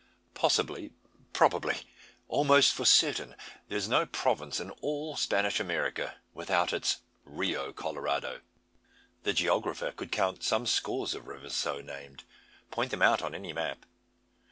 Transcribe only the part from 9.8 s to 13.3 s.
could count some scores of rivers so named point them out